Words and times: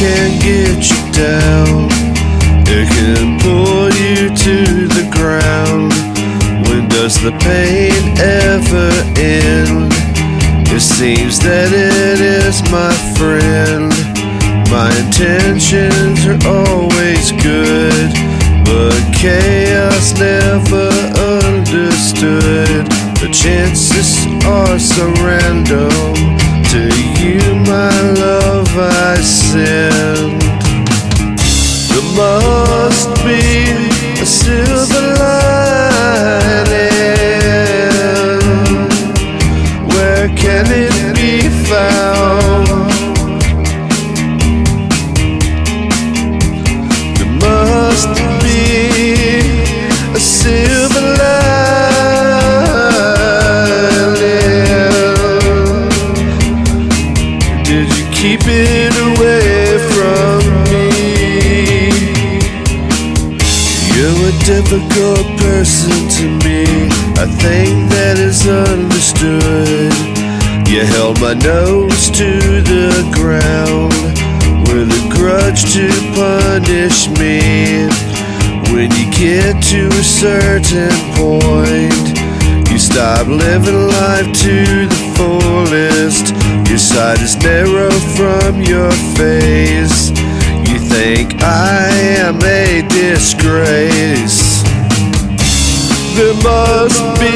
can 0.00 0.40
get 0.40 0.80
you 0.88 1.02
down. 1.12 1.88
It 2.64 2.88
can 2.88 3.38
pull 3.44 3.92
you 4.00 4.32
to 4.46 4.88
the 4.96 5.06
ground. 5.12 5.92
When 6.66 6.88
does 6.88 7.20
the 7.20 7.32
pain 7.44 8.00
ever 8.16 8.88
end? 9.20 9.92
It 10.72 10.80
seems 10.80 11.38
that 11.40 11.68
it 11.76 12.18
is, 12.18 12.62
my 12.72 12.94
friend. 13.12 13.92
My 14.72 14.88
intentions 15.04 16.24
are 16.24 16.40
always 16.48 17.32
good, 17.32 18.08
but 18.64 18.96
chaos 19.12 20.16
never 20.16 20.88
understood. 21.36 22.88
The 23.20 23.28
chances 23.30 24.24
are 24.46 24.78
so 24.78 25.04
random. 25.20 26.40
To 26.70 26.82
you, 27.20 27.42
my 27.66 27.90
love, 28.12 28.70
I 28.78 29.20
say. 29.20 29.69
Difficult 64.70 65.26
person 65.40 65.90
to 66.08 66.30
me. 66.46 66.62
I 67.18 67.26
think 67.26 67.90
that 67.90 68.18
is 68.22 68.46
understood. 68.46 69.90
You 70.70 70.86
held 70.94 71.18
my 71.20 71.34
nose 71.34 72.06
to 72.14 72.38
the 72.62 72.94
ground 73.10 73.90
with 74.70 74.94
a 74.94 75.04
grudge 75.10 75.66
to 75.74 75.90
punish 76.14 77.10
me. 77.18 77.90
When 78.70 78.94
you 78.94 79.10
get 79.10 79.58
to 79.74 79.90
a 79.90 80.06
certain 80.06 80.94
point, 81.18 82.06
you 82.70 82.78
stop 82.78 83.26
living 83.26 83.90
life 83.90 84.30
to 84.46 84.86
the 84.86 85.02
fullest. 85.18 86.30
Your 86.70 86.78
sight 86.78 87.18
is 87.18 87.34
narrow 87.42 87.90
from 88.14 88.62
your 88.62 88.92
face. 89.18 90.10
You 90.70 90.78
think 90.78 91.42
I 91.42 91.90
am 92.22 92.38
a 92.44 92.86
disgrace. 92.86 94.39
There 96.16 96.34
must 96.34 97.02
be 97.18 97.34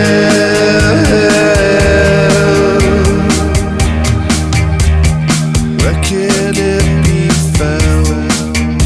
Where 5.82 5.99
can 6.04 6.55
it 6.58 6.86
be 7.05 7.30
found? 7.58 8.80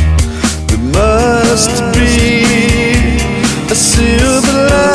There 0.67 0.83
must 0.93 1.75
be 1.95 2.11
a 3.71 3.75
silver 3.75 4.57
lining. 4.69 4.92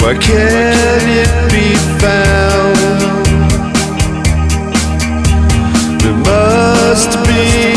Where 0.00 0.18
can 0.18 1.08
it 1.22 1.32
be 1.52 1.74
found? 2.00 2.76
There 6.00 6.14
must 6.14 7.12
be. 7.26 7.73